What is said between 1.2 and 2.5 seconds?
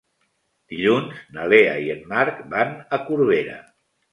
na Lea i en Marc